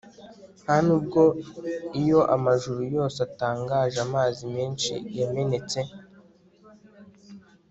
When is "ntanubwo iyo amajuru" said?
0.63-2.81